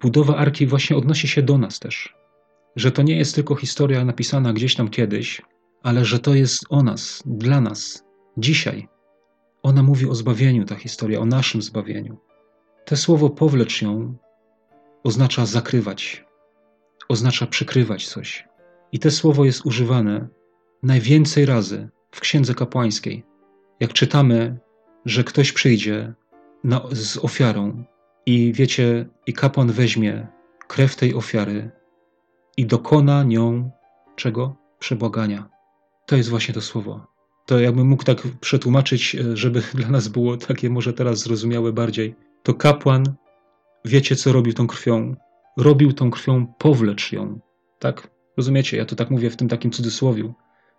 [0.00, 2.14] budowa arki właśnie odnosi się do nas też.
[2.76, 5.42] Że to nie jest tylko historia napisana gdzieś tam kiedyś,
[5.82, 8.04] ale że to jest o nas, dla nas,
[8.36, 8.88] dzisiaj.
[9.62, 12.18] Ona mówi o zbawieniu, ta historia, o naszym zbawieniu.
[12.88, 14.14] To słowo powlecz ją
[15.04, 16.24] oznacza zakrywać,
[17.08, 18.48] oznacza przykrywać coś.
[18.92, 20.28] I to słowo jest używane
[20.82, 23.24] najwięcej razy w Księdze Kapłańskiej.
[23.80, 24.58] Jak czytamy,
[25.04, 26.14] że ktoś przyjdzie
[26.64, 27.84] na, z ofiarą
[28.26, 30.26] i wiecie, i kapłan weźmie
[30.68, 31.70] krew tej ofiary
[32.56, 33.70] i dokona nią
[34.16, 34.56] czego?
[34.78, 35.48] Przebłagania.
[36.06, 37.06] To jest właśnie to słowo.
[37.46, 42.54] To jakbym mógł tak przetłumaczyć, żeby dla nas było takie może teraz zrozumiałe bardziej to
[42.54, 43.04] kapłan,
[43.84, 45.16] wiecie co robił tą krwią?
[45.56, 47.40] Robił tą krwią, powlecz ją.
[47.78, 48.10] Tak?
[48.36, 48.76] Rozumiecie?
[48.76, 50.34] Ja to tak mówię w tym takim cudzysłowiu,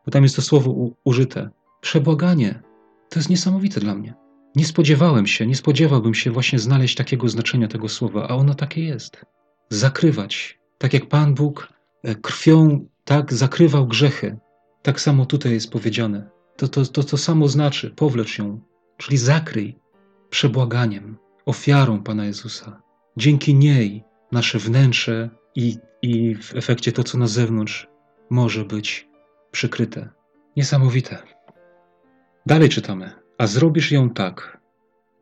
[0.06, 1.50] bo tam jest to słowo u, użyte.
[1.82, 2.62] Przebłaganie.
[3.10, 4.14] To jest niesamowite dla mnie.
[4.56, 8.84] Nie spodziewałem się, nie spodziewałbym się właśnie znaleźć takiego znaczenia tego słowa, a ono takie
[8.84, 9.26] jest.
[9.70, 10.60] Zakrywać.
[10.78, 14.38] Tak jak Pan Bóg e, krwią tak zakrywał grzechy,
[14.82, 16.30] tak samo tutaj jest powiedziane.
[16.58, 18.60] To to, to, to samo znaczy, powlecz ją,
[18.98, 19.80] czyli zakryj
[20.30, 21.18] przebłaganiem
[21.50, 22.82] ofiarą Pana Jezusa.
[23.18, 27.88] Dzięki niej nasze wnętrze i, i w efekcie to, co na zewnątrz,
[28.30, 29.10] może być
[29.52, 30.10] przykryte.
[30.58, 31.18] Niesamowite.
[32.46, 33.12] Dalej czytamy.
[33.38, 34.62] A zrobisz ją tak.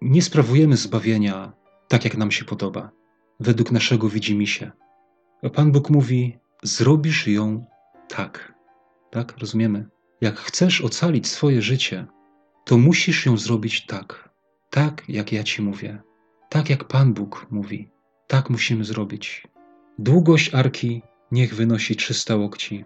[0.02, 1.54] Nie sprawujemy zbawienia
[1.88, 2.92] tak, jak nam się podoba,
[3.40, 4.72] według naszego widzimisię.
[5.44, 7.66] A Pan Bóg mówi: zrobisz ją
[8.08, 8.54] tak.
[9.12, 9.90] Tak, rozumiemy?
[10.22, 12.08] Jak chcesz ocalić swoje życie,
[12.66, 14.30] to musisz ją zrobić tak.
[14.70, 16.07] Tak, jak ja ci mówię.
[16.50, 17.90] Tak jak Pan Bóg mówi,
[18.28, 19.48] tak musimy zrobić.
[20.00, 22.86] Długość arki niech wynosi 300 łokci,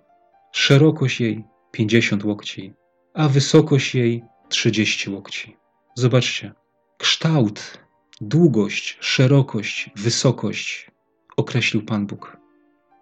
[0.51, 2.73] szerokość jej 50 łokci,
[3.13, 5.57] a wysokość jej 30 łokci.
[5.95, 6.53] Zobaczcie,
[6.97, 7.77] kształt,
[8.21, 10.91] długość, szerokość, wysokość
[11.37, 12.37] określił Pan Bóg.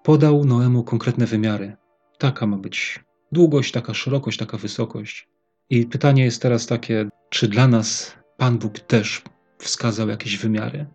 [0.04, 1.76] Podał Noemu konkretne wymiary.
[2.18, 5.28] Taka ma być długość, taka szerokość, taka wysokość.
[5.70, 9.22] I pytanie jest teraz takie, czy dla nas Pan Bóg też
[9.60, 10.86] wskazał jakieś wymiary?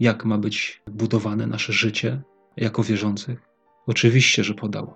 [0.00, 2.22] Jak ma być budowane nasze życie
[2.56, 3.42] jako wierzących?
[3.86, 4.94] Oczywiście, że podał.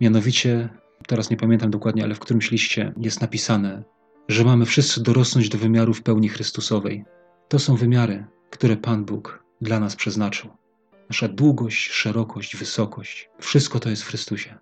[0.00, 0.68] Mianowicie,
[1.06, 3.82] teraz nie pamiętam dokładnie, ale w którymś liście jest napisane,
[4.28, 7.04] że mamy wszyscy dorosnąć do wymiarów pełni Chrystusowej.
[7.48, 10.50] To są wymiary, które Pan Bóg dla nas przeznaczył.
[11.08, 14.58] Nasza długość, szerokość, wysokość wszystko to jest w Chrystusie.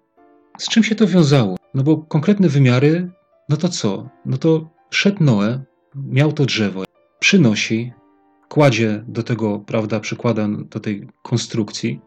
[0.59, 1.57] Z czym się to wiązało?
[1.75, 3.11] No bo konkretne wymiary,
[3.49, 4.09] no to co?
[4.27, 6.85] No to szedł Noe, miał to drzewo,
[7.21, 7.93] przynosi,
[8.49, 12.01] kładzie do tego, prawda, przykłada do tej konstrukcji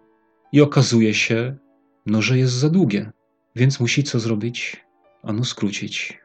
[0.52, 1.58] i okazuje się,
[2.06, 3.12] no, że jest za długie,
[3.56, 4.86] więc musi co zrobić?
[5.24, 6.20] Ano skrócić.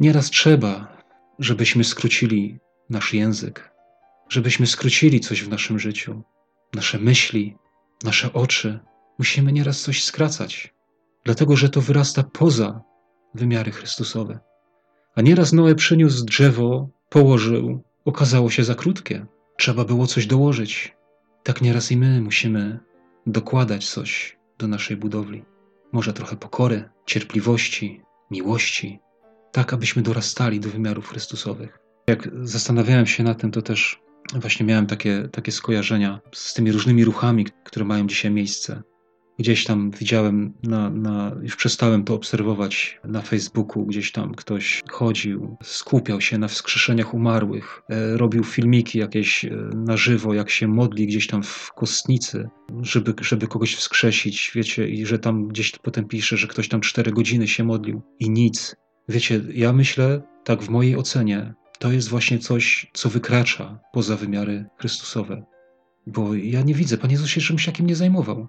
[0.00, 0.96] Nieraz trzeba,
[1.38, 2.58] żebyśmy skrócili
[2.90, 3.70] nasz język,
[4.28, 6.22] żebyśmy skrócili coś w naszym życiu,
[6.74, 7.56] nasze myśli,
[8.04, 8.80] nasze oczy.
[9.18, 10.74] Musimy nieraz coś skracać,
[11.24, 12.82] dlatego że to wyrasta poza
[13.34, 14.38] wymiary Chrystusowe.
[15.14, 19.26] A nieraz Noe przyniósł drzewo, położył, okazało się za krótkie.
[19.56, 20.96] Trzeba było coś dołożyć.
[21.42, 22.78] Tak nieraz i my musimy
[23.26, 25.44] dokładać coś do naszej budowli.
[25.92, 29.00] Może trochę pokory, cierpliwości, miłości,
[29.52, 31.78] tak abyśmy dorastali do wymiarów Chrystusowych.
[32.06, 34.00] Jak zastanawiałem się nad tym, to też
[34.34, 38.82] właśnie miałem takie, takie skojarzenia z tymi różnymi ruchami, które mają dzisiaj miejsce
[39.38, 45.56] Gdzieś tam widziałem, na, na, już przestałem to obserwować na Facebooku, gdzieś tam ktoś chodził,
[45.62, 51.06] skupiał się na wskrzeszeniach umarłych, e, robił filmiki jakieś e, na żywo, jak się modli
[51.06, 52.48] gdzieś tam w kostnicy,
[52.82, 57.12] żeby, żeby kogoś wskrzesić, wiecie, i że tam gdzieś potem pisze, że ktoś tam cztery
[57.12, 58.76] godziny się modlił i nic.
[59.08, 64.66] Wiecie, ja myślę, tak w mojej ocenie, to jest właśnie coś, co wykracza poza wymiary
[64.78, 65.42] Chrystusowe.
[66.06, 68.48] Bo ja nie widzę, Pan Jezus się czymś takim nie zajmował.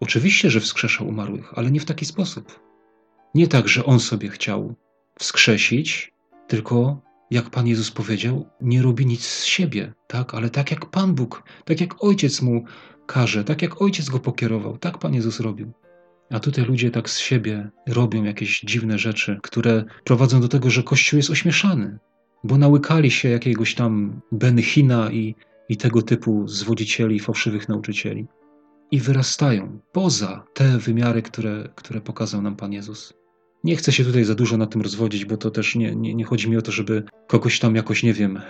[0.00, 2.60] Oczywiście, że wskrzeszał umarłych, ale nie w taki sposób.
[3.34, 4.74] Nie tak, że on sobie chciał
[5.18, 6.12] wskrzesić,
[6.48, 10.34] tylko jak Pan Jezus powiedział, nie robi nic z siebie, tak?
[10.34, 12.64] Ale tak jak Pan Bóg, tak jak Ojciec mu
[13.06, 15.72] każe, tak jak Ojciec go pokierował, tak Pan Jezus robił.
[16.30, 20.82] A tutaj ludzie tak z siebie robią jakieś dziwne rzeczy, które prowadzą do tego, że
[20.82, 21.98] Kościół jest ośmieszany,
[22.44, 25.34] bo nałykali się jakiegoś tam Benychina i,
[25.68, 28.26] i tego typu zwodzicieli, fałszywych nauczycieli
[28.90, 33.14] i wyrastają poza te wymiary, które, które pokazał nam Pan Jezus.
[33.64, 36.24] Nie chcę się tutaj za dużo na tym rozwodzić, bo to też nie, nie, nie
[36.24, 38.42] chodzi mi o to, żeby kogoś tam jakoś, nie wiem, e,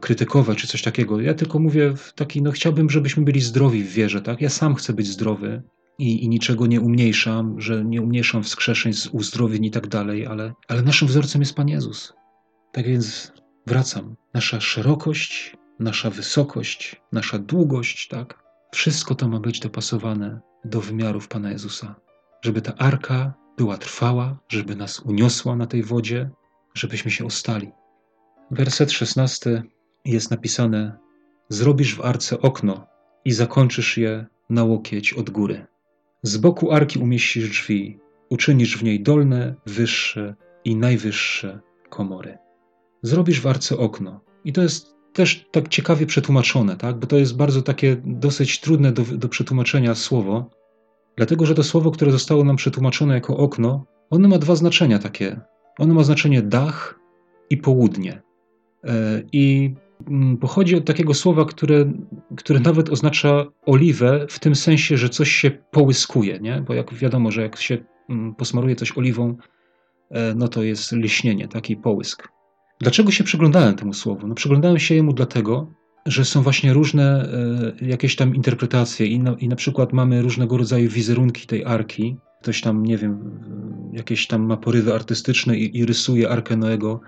[0.00, 1.20] krytykować czy coś takiego.
[1.20, 4.40] Ja tylko mówię taki, no chciałbym, żebyśmy byli zdrowi w wierze, tak?
[4.40, 5.62] Ja sam chcę być zdrowy
[5.98, 10.82] i, i niczego nie umniejszam, że nie umniejszam wskrzeszeń, uzdrowień i tak dalej, ale, ale
[10.82, 12.12] naszym wzorcem jest Pan Jezus.
[12.72, 13.32] Tak więc
[13.66, 14.16] wracam.
[14.34, 18.45] Nasza szerokość, nasza wysokość, nasza długość, tak?
[18.76, 21.94] Wszystko to ma być dopasowane do wymiarów Pana Jezusa,
[22.42, 26.30] żeby ta arka była trwała, żeby nas uniosła na tej wodzie,
[26.74, 27.72] żebyśmy się ostali.
[28.50, 29.62] Werset szesnasty
[30.04, 30.98] jest napisane:
[31.48, 32.86] Zrobisz w arce okno
[33.24, 35.66] i zakończysz je na łokieć od góry.
[36.22, 40.34] Z boku arki umieścisz drzwi, uczynisz w niej dolne, wyższe
[40.64, 42.38] i najwyższe komory.
[43.02, 44.20] Zrobisz w arce okno.
[44.44, 46.98] I to jest też tak ciekawie przetłumaczone, tak?
[46.98, 50.50] bo to jest bardzo takie dosyć trudne do, do przetłumaczenia słowo,
[51.16, 55.40] dlatego że to słowo, które zostało nam przetłumaczone jako okno, ono ma dwa znaczenia takie.
[55.78, 57.00] Ono ma znaczenie dach
[57.50, 58.22] i południe.
[58.84, 59.74] E, I
[60.08, 61.92] mm, pochodzi od takiego słowa, które,
[62.36, 66.64] które nawet oznacza oliwę, w tym sensie, że coś się połyskuje, nie?
[66.66, 69.36] bo jak wiadomo, że jak się mm, posmaruje coś oliwą,
[70.10, 72.35] e, no to jest liśnienie, taki połysk.
[72.80, 74.26] Dlaczego się przyglądałem temu słowu?
[74.26, 75.72] No, przyglądałem się jemu dlatego,
[76.06, 77.28] że są właśnie różne
[77.80, 82.16] e, jakieś tam interpretacje i na, i na przykład mamy różnego rodzaju wizerunki tej arki.
[82.42, 83.40] Ktoś tam, nie wiem,
[83.92, 87.00] jakieś tam ma porywy artystyczne i, i rysuje arkę Noego.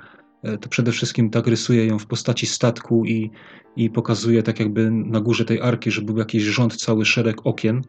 [0.42, 3.30] E, to przede wszystkim tak rysuje ją w postaci statku i,
[3.76, 7.82] i pokazuje tak jakby na górze tej arki, że był jakiś rząd, cały szereg okien.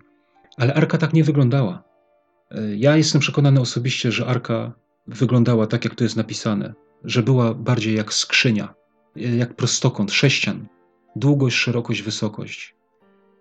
[0.58, 1.84] Ale arka tak nie wyglądała.
[2.52, 4.74] E, ja jestem przekonany osobiście, że arka
[5.08, 8.74] wyglądała tak, jak to jest napisane że była bardziej jak skrzynia,
[9.16, 10.68] jak prostokąt, sześcian,
[11.16, 12.76] długość, szerokość, wysokość,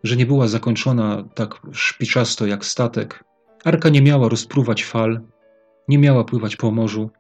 [0.05, 3.25] że nie była zakończona tak szpiczasto jak statek.
[3.65, 5.21] Arka nie miała rozpruwać fal,
[5.89, 7.11] nie miała pływać po morzu,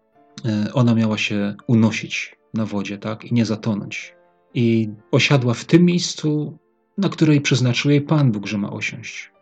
[0.44, 4.14] e, ona miała się unosić na wodzie, tak, i nie zatonąć.
[4.55, 6.59] I osiadła w tym miejscu,
[6.98, 9.33] na której przeznaczył jej Pan Bóg, że ma osiąść.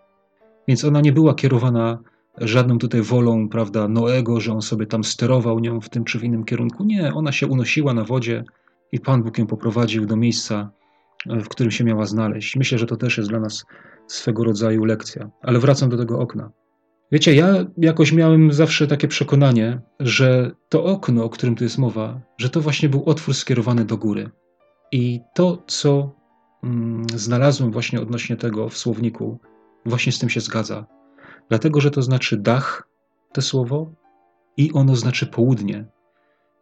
[0.68, 1.98] Więc ona nie była kierowana
[2.38, 6.24] żadną tutaj wolą, prawda, Noego, że on sobie tam sterował nią w tym czy w
[6.24, 6.84] innym kierunku.
[6.84, 8.44] Nie, ona się unosiła na wodzie
[8.92, 10.70] i Pan Bóg ją poprowadził do miejsca,
[11.26, 12.56] w którym się miała znaleźć.
[12.56, 13.64] Myślę, że to też jest dla nas
[14.06, 15.30] swego rodzaju lekcja.
[15.42, 16.50] Ale wracam do tego okna.
[17.12, 22.20] Wiecie, ja jakoś miałem zawsze takie przekonanie, że to okno, o którym tu jest mowa,
[22.38, 24.30] że to właśnie był otwór skierowany do góry.
[24.92, 26.14] I to, co
[26.64, 29.38] mm, znalazłem właśnie odnośnie tego w słowniku,
[29.84, 30.86] właśnie z tym się zgadza.
[31.48, 32.88] Dlatego, że to znaczy dach,
[33.32, 33.92] to słowo,
[34.56, 35.84] i ono znaczy południe.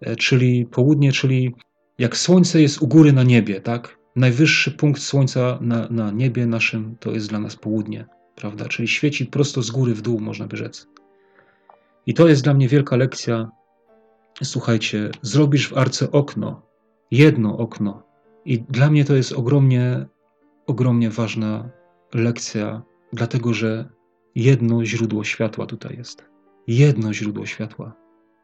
[0.01, 1.55] E, czyli południe, czyli
[1.99, 3.99] jak słońce jest u góry na niebie, tak?
[4.16, 8.68] Najwyższy punkt słońca na, na niebie naszym to jest dla nas południe, prawda?
[8.68, 10.88] Czyli świeci prosto z góry w dół, można by rzec.
[12.07, 13.51] I to jest dla mnie wielka lekcja.
[14.42, 16.62] Słuchajcie, zrobisz w arce okno,
[17.11, 18.03] jedno okno.
[18.44, 20.07] I dla mnie to jest ogromnie,
[20.66, 21.70] ogromnie ważna
[22.14, 23.88] lekcja, dlatego że
[24.35, 26.25] jedno źródło światła tutaj jest.
[26.66, 27.97] Jedno źródło światła,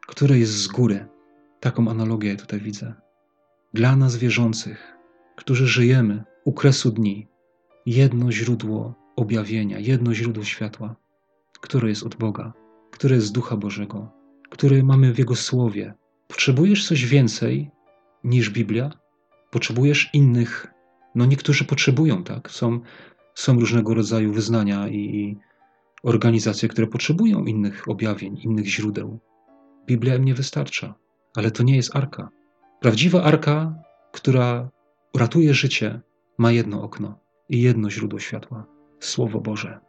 [0.07, 1.07] które jest z góry.
[1.61, 2.95] Taką analogię tutaj widzę.
[3.75, 4.97] Dla nas wierzących,
[5.37, 7.29] którzy żyjemy u kresu dni,
[7.87, 10.97] jedno źródło objawienia, jedno źródło światła,
[11.61, 12.53] które jest od Boga,
[12.91, 14.13] które jest z Ducha Bożego,
[14.51, 15.95] które mamy w Jego Słowie.
[16.29, 17.71] Potrzebujesz coś więcej
[18.25, 18.91] niż Biblia?
[19.51, 20.67] Potrzebujesz innych,
[21.15, 22.51] no niektórzy potrzebują, tak?
[22.51, 22.81] Są,
[23.35, 25.39] są różnego rodzaju wyznania i, i
[26.03, 29.19] organizacje, które potrzebują innych objawień, innych źródeł.
[29.87, 30.95] Biblia im nie wystarcza,
[31.37, 32.29] ale to nie jest arka.
[32.81, 33.75] Prawdziwa arka,
[34.13, 34.71] która
[35.17, 36.01] ratuje życie,
[36.39, 38.67] ma jedno okno i jedno źródło światła
[39.01, 39.81] Słowo Boże.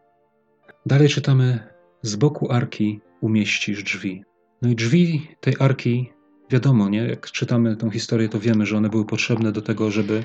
[0.85, 1.67] Dalej czytamy:
[2.01, 4.23] Z boku arki umieścisz drzwi.
[4.61, 6.11] No i drzwi tej arki,
[6.49, 7.07] wiadomo, nie?
[7.07, 10.23] Jak czytamy tę historię, to wiemy, że one były potrzebne do tego, żeby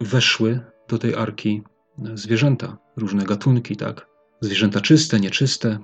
[0.00, 1.62] weszły do tej arki
[2.14, 4.07] zwierzęta, różne gatunki, tak?
[4.40, 5.78] Zwierzęta czyste, nieczyste.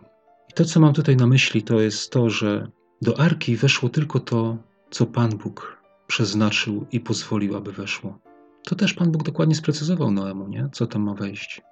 [0.51, 2.71] I to, co mam tutaj na myśli, to jest to, że
[3.03, 4.57] do arki weszło tylko to,
[4.91, 8.19] co Pan Bóg przeznaczył i pozwolił, aby weszło.
[8.65, 10.69] To też Pan Bóg dokładnie sprecyzował Noemu, nie?
[10.73, 11.63] co tam ma wejść.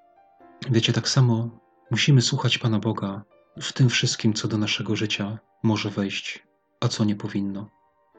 [0.70, 1.50] Wiecie, tak samo
[1.90, 3.22] musimy słuchać Pana Boga
[3.60, 6.46] w tym wszystkim, co do naszego życia może wejść,
[6.80, 7.70] a co nie powinno.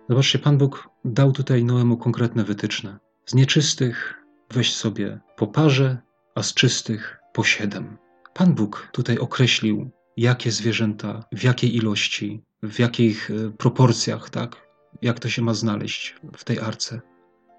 [0.09, 2.99] Zobaczcie, Pan Bóg dał tutaj Noemu konkretne wytyczne.
[3.25, 5.97] Z nieczystych weź sobie po parze,
[6.35, 7.97] a z czystych po siedem.
[8.33, 14.67] Pan Bóg tutaj określił, jakie zwierzęta, w jakiej ilości, w jakich e, proporcjach, tak?
[15.01, 17.01] Jak to się ma znaleźć w tej arce.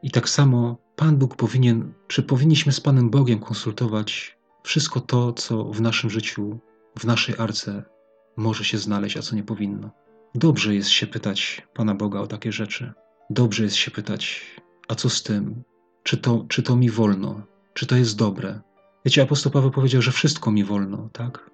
[0.02, 5.64] I tak samo Pan Bóg powinien, czy powinniśmy z Panem Bogiem konsultować wszystko to, co
[5.64, 6.58] w naszym życiu,
[6.98, 7.82] w naszej arce
[8.36, 9.90] może się znaleźć, a co nie powinno.
[10.34, 12.92] Dobrze jest się pytać Pana Boga o takie rzeczy.
[13.30, 14.42] Dobrze jest się pytać,
[14.88, 15.62] a co z tym?
[16.02, 17.42] Czy to, czy to mi wolno?
[17.74, 18.60] Czy to jest dobre?
[19.04, 21.50] Wiecie, apostoł Paweł powiedział, że wszystko mi wolno, tak?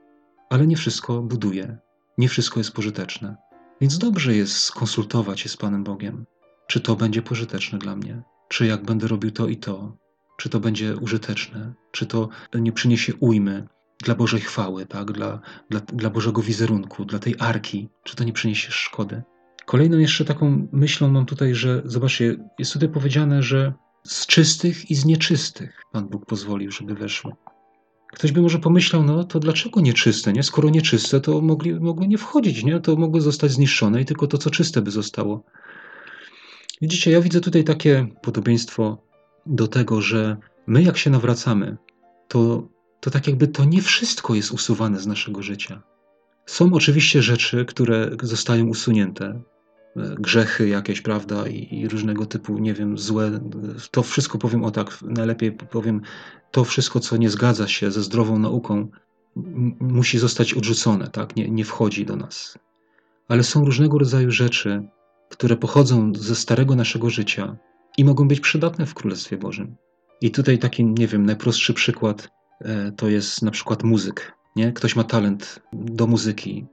[0.51, 1.79] Ale nie wszystko buduje,
[2.19, 3.37] nie wszystko jest pożyteczne.
[3.81, 6.25] Więc dobrze jest skonsultować się z Panem Bogiem.
[6.67, 8.23] Czy to będzie pożyteczne dla mnie?
[8.49, 9.97] Czy jak będę robił to i to?
[10.37, 11.75] Czy to będzie użyteczne?
[11.91, 13.69] Czy to nie przyniesie ujmy
[14.05, 15.13] dla Bożej chwały, tak?
[15.13, 17.89] dla, dla, dla Bożego wizerunku, dla tej arki?
[18.05, 19.23] Czy to nie przyniesie szkody?
[19.67, 23.73] Kolejną jeszcze taką myślą mam tutaj, że zobaczcie, jest tutaj powiedziane, że
[24.05, 27.37] z czystych i z nieczystych Pan Bóg pozwolił, żeby weszło.
[28.13, 30.43] Ktoś by może pomyślał, no to dlaczego nieczyste, nie?
[30.43, 32.81] Skoro nieczyste, to mogli, mogły nie wchodzić, nie?
[32.81, 35.45] To mogły zostać zniszczone i tylko to, co czyste by zostało.
[36.83, 39.03] Widzicie, ja widzę tutaj takie podobieństwo
[39.47, 40.37] do tego, że
[40.67, 41.77] my jak się nawracamy,
[42.29, 42.69] to,
[43.01, 45.83] to tak jakby to nie wszystko jest usuwane z naszego życia.
[46.47, 49.43] Są oczywiście rzeczy, które zostają usunięte,
[49.97, 53.41] grzechy jakieś, prawda, i, i, różnego typu, nie wiem, złe.
[53.91, 56.01] To wszystko powiem o tak, najlepiej powiem,
[56.51, 58.89] to wszystko, co nie zgadza się ze zdrową nauką,
[59.81, 62.59] musi zostać odrzucone, tak, nie, nie wchodzi do nas.
[63.29, 64.83] Ale są różnego rodzaju rzeczy,
[65.29, 67.57] które pochodzą ze starego naszego życia
[67.99, 69.77] i mogą być przydatne w Królestwie Bożym.
[70.21, 72.29] I tutaj taki, nie wiem, najprostszy przykład
[72.61, 74.33] e, to jest na przykład muzyk.
[74.57, 74.73] Nie?
[74.73, 76.67] Ktoś ma talent do muzyki,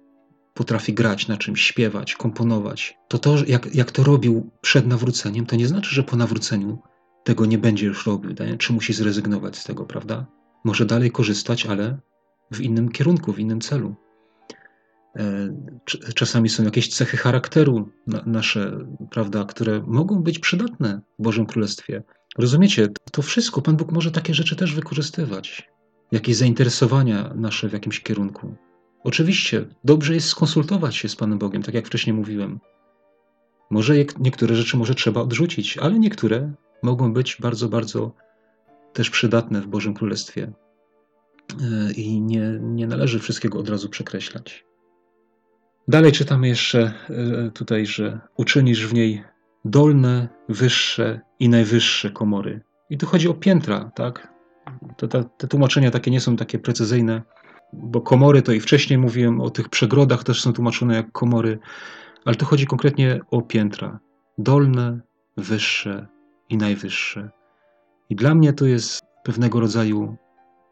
[0.57, 5.55] potrafi grać na czymś, śpiewać, komponować, to to, jak, jak to robił przed nawróceniem, to
[5.55, 6.79] nie znaczy, że po nawróceniu
[7.23, 8.57] tego nie będzie już robił, nie?
[8.57, 10.25] czy musi zrezygnować z tego, prawda?
[10.63, 11.97] Może dalej korzystać, ale
[12.51, 13.95] w innym kierunku, w innym celu.
[15.15, 15.49] E,
[16.15, 17.89] czasami są jakieś cechy charakteru
[18.25, 22.03] nasze, prawda, które mogą być przydatne w Bożym Królestwie.
[22.37, 25.69] Rozumiecie, to wszystko Pan Bóg może takie rzeczy też wykorzystywać.
[26.11, 28.55] Jakieś zainteresowania nasze w jakimś kierunku.
[29.03, 32.59] Oczywiście, dobrze jest skonsultować się z Panem Bogiem, tak jak wcześniej mówiłem.
[33.69, 38.11] Może niektóre rzeczy może trzeba odrzucić, ale niektóre mogą być bardzo, bardzo
[38.93, 40.51] też przydatne w Bożym Królestwie.
[41.61, 44.65] E, I nie, nie należy wszystkiego od razu przekreślać.
[45.87, 49.23] Dalej czytamy jeszcze e, tutaj, że uczynisz w niej
[49.65, 52.61] dolne, wyższe i najwyższe komory.
[52.89, 54.33] I tu chodzi o piętra, tak?
[54.97, 57.21] To, te tłumaczenia takie nie są takie precyzyjne,
[57.73, 61.59] bo komory to i wcześniej mówiłem o tych przegrodach, też są tłumaczone jak komory,
[62.25, 63.99] ale tu chodzi konkretnie o piętra.
[64.37, 65.01] Dolne,
[65.37, 66.07] wyższe
[66.49, 67.29] i najwyższe.
[68.09, 70.17] I dla mnie to jest pewnego rodzaju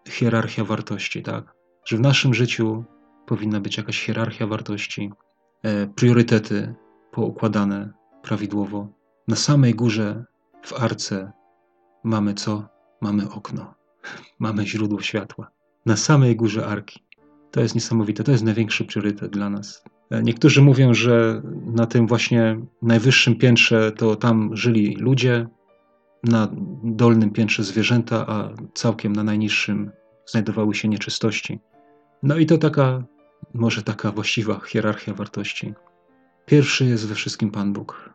[0.07, 1.53] hierarchia wartości, tak?
[1.85, 2.83] Że w naszym życiu
[3.25, 5.11] powinna być jakaś hierarchia wartości,
[5.63, 6.75] e, priorytety
[7.11, 8.87] poukładane prawidłowo.
[9.27, 10.25] Na samej górze
[10.63, 11.31] w arce
[12.03, 12.67] mamy co?
[13.01, 13.73] Mamy okno,
[14.39, 15.54] mamy źródło światła.
[15.85, 16.99] Na samej górze arki.
[17.51, 19.83] To jest niesamowite, to jest największy priorytet dla nas.
[20.11, 25.47] E, niektórzy mówią, że na tym właśnie najwyższym piętrze to tam żyli ludzie,
[26.23, 26.47] na
[26.83, 29.91] dolnym piętrze zwierzęta, a całkiem na najniższym
[30.25, 31.59] znajdowały się nieczystości.
[32.23, 33.03] No i to taka,
[33.53, 35.73] może taka właściwa hierarchia wartości.
[36.45, 38.13] Pierwszy jest we wszystkim Pan Bóg,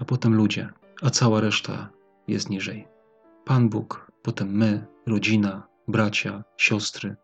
[0.00, 0.68] a potem ludzie,
[1.02, 1.88] a cała reszta
[2.28, 2.88] jest niżej.
[3.44, 7.16] Pan Bóg, potem my, rodzina, bracia, siostry,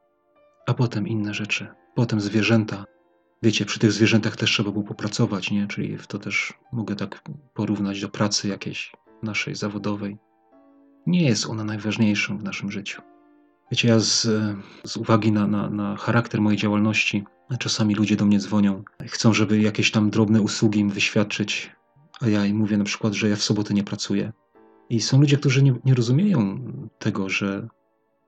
[0.66, 2.84] a potem inne rzeczy, potem zwierzęta.
[3.42, 5.66] Wiecie, przy tych zwierzętach też trzeba było popracować, nie?
[5.66, 7.22] Czyli to też mogę tak
[7.54, 10.18] porównać do pracy jakiejś naszej zawodowej.
[11.06, 13.02] Nie jest ona najważniejszą w naszym życiu.
[13.70, 14.28] Wiecie, ja z,
[14.84, 17.24] z uwagi na, na, na charakter mojej działalności,
[17.58, 21.72] czasami ludzie do mnie dzwonią, chcą, żeby jakieś tam drobne usługi im wyświadczyć,
[22.20, 24.32] a ja im mówię na przykład, że ja w sobotę nie pracuję.
[24.90, 26.58] I są ludzie, którzy nie, nie rozumieją
[26.98, 27.68] tego, że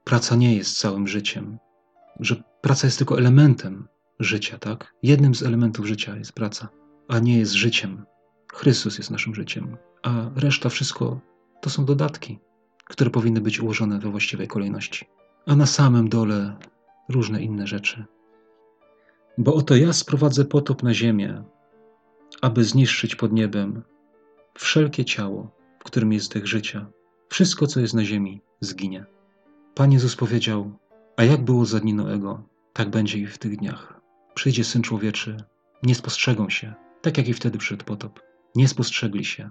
[0.08, 1.58] praca nie jest całym życiem,
[2.20, 3.88] że praca jest tylko elementem
[4.20, 4.94] życia, tak?
[5.02, 6.68] Jednym z elementów życia jest praca,
[7.08, 8.04] a nie jest życiem.
[8.52, 11.20] Chrystus jest naszym życiem, a reszta wszystko
[11.60, 12.38] to są dodatki,
[12.84, 15.06] które powinny być ułożone we właściwej kolejności.
[15.46, 16.56] A na samym dole
[17.08, 18.04] różne inne rzeczy.
[19.38, 21.44] Bo oto ja sprowadzę potop na ziemię,
[22.40, 23.82] aby zniszczyć pod niebem
[24.54, 26.86] wszelkie ciało, w którym jest dech życia.
[27.28, 29.17] Wszystko, co jest na ziemi, zginie.
[29.78, 30.78] Pan Jezus powiedział,
[31.16, 34.00] a jak było za dni Noego, tak będzie i w tych dniach.
[34.34, 35.36] Przyjdzie Syn Człowieczy,
[35.82, 38.20] nie spostrzegą się, tak jak i wtedy przed potop.
[38.54, 39.50] Nie spostrzegli się.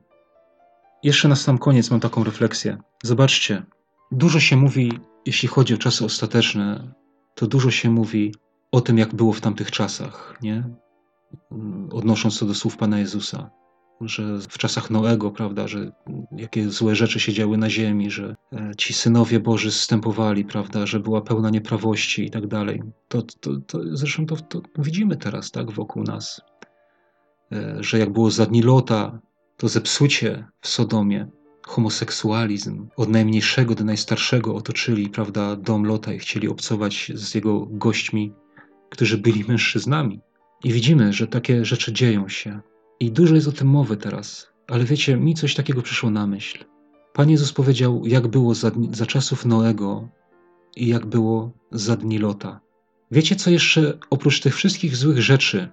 [1.03, 2.77] Jeszcze na sam koniec mam taką refleksję.
[3.03, 3.65] Zobaczcie,
[4.11, 6.93] dużo się mówi, jeśli chodzi o czasy ostateczne,
[7.35, 8.33] to dużo się mówi
[8.71, 10.63] o tym, jak było w tamtych czasach, nie?
[11.91, 13.49] Odnosząc to do słów Pana Jezusa
[14.01, 15.91] że w czasach Noego, prawda, że
[16.31, 20.99] jakie złe rzeczy się działy na ziemi, że e, ci synowie Boży zstępowali, prawda, że
[20.99, 22.83] była pełna nieprawości i tak dalej.
[23.07, 26.41] To, to, to zresztą to, to widzimy teraz, tak, wokół nas,
[27.51, 29.19] e, że jak było za dni Lota,
[29.57, 31.27] to zepsucie w Sodomie,
[31.67, 38.33] homoseksualizm, od najmniejszego do najstarszego otoczyli, prawda, dom Lota i chcieli obcować z jego gośćmi,
[38.89, 40.19] którzy byli mężczyznami.
[40.63, 42.59] I widzimy, że takie rzeczy dzieją się.
[42.99, 46.65] I dużo jest o tym mowy teraz, ale wiecie, mi coś takiego przyszło na myśl.
[47.13, 50.07] Pan Jezus powiedział, jak było za, za czasów Noego
[50.75, 52.59] i jak było za dni Lota.
[53.11, 55.69] Wiecie, co jeszcze oprócz tych wszystkich złych rzeczy,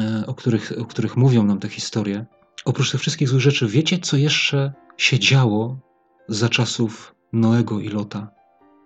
[0.00, 2.26] e, o których, o których mówią nam te historie,
[2.64, 5.78] oprócz tych wszystkich złych rzeczy, wiecie, co jeszcze się działo
[6.28, 8.30] za czasów Noego i Lota?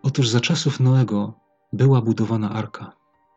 [0.03, 1.35] Otóż za czasów Noego
[1.73, 2.93] była budowana arka.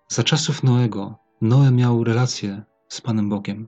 [0.07, 3.67] Za czasów Noego Noe miał relację z Panem Bogiem.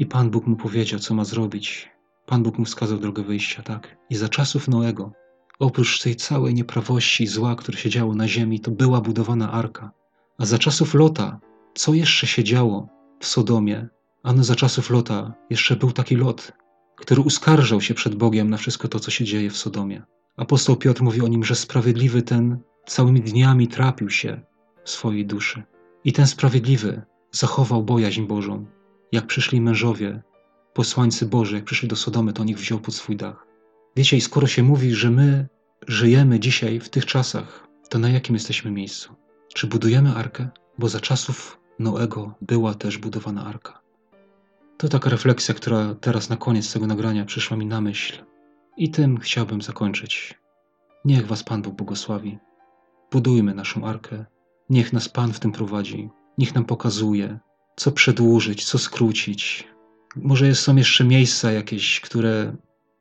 [0.00, 1.90] I Pan Bóg mu powiedział, co ma zrobić.
[2.26, 3.96] Pan Bóg mu wskazał drogę wyjścia, tak.
[4.10, 5.12] I za czasów Noego,
[5.58, 9.90] oprócz tej całej nieprawości i zła, które się działo na ziemi, to była budowana arka.
[10.38, 11.40] A za czasów Lota,
[11.74, 12.88] co jeszcze się działo
[13.20, 13.88] w Sodomie?
[14.22, 16.52] Ano za czasów Lota jeszcze był taki Lot,
[16.96, 20.02] który uskarżał się przed Bogiem na wszystko to, co się dzieje w Sodomie.
[20.36, 24.40] Apostoł Piotr mówi o nim, że sprawiedliwy ten całymi dniami trapił się
[24.84, 25.62] w swojej duszy.
[26.04, 28.66] I ten sprawiedliwy zachował bojaźń Bożą,
[29.12, 30.22] jak przyszli mężowie,
[30.74, 33.46] posłańcy Boży, jak przyszli do Sodomy, to on ich wziął pod swój dach.
[33.96, 35.48] Wiecie, i skoro się mówi, że my
[35.88, 39.14] żyjemy dzisiaj w tych czasach, to na jakim jesteśmy miejscu?
[39.54, 40.48] Czy budujemy arkę?
[40.78, 43.80] Bo za czasów Noego była też budowana arka.
[44.76, 48.24] To taka refleksja, która teraz na koniec tego nagrania przyszła mi na myśl.
[48.76, 50.40] I tym chciałbym zakończyć.
[51.04, 52.38] Niech Was Pan Bóg błogosławi.
[53.12, 54.24] Budujmy naszą arkę.
[54.70, 56.10] Niech nas Pan w tym prowadzi.
[56.38, 57.38] Niech nam pokazuje,
[57.80, 59.68] co przedłużyć, co skrócić.
[60.16, 62.56] Może są jeszcze miejsca jakieś, które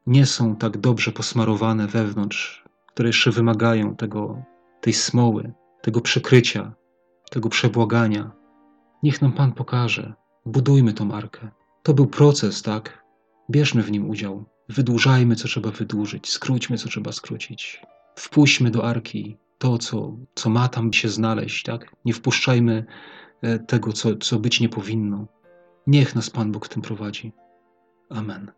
[0.08, 4.44] nie są tak dobrze posmarowane wewnątrz, które jeszcze wymagają tego,
[4.82, 6.74] tej smoły, tego przykrycia,
[7.32, 8.32] tego przebłagania.
[9.04, 10.14] Niech nam Pan pokaże.
[10.46, 11.52] Budujmy tą arkę.
[11.84, 13.04] To był proces, tak?
[13.52, 14.46] Bierzmy w nim udział.
[14.70, 17.82] Wydłużajmy, co trzeba wydłużyć, skróćmy, co trzeba skrócić.
[18.16, 21.96] Wpuśćmy do arki to, co, co ma tam się znaleźć, tak?
[22.06, 22.86] Nie wpuszczajmy
[23.68, 25.28] tego, co, co być nie powinno.
[25.88, 27.34] Niech nas Pan Bóg w tym prowadzi.
[28.10, 28.52] Amen.